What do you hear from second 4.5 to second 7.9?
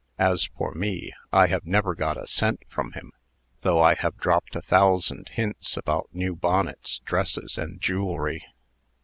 a thousand hints about new bonnets, dresses, and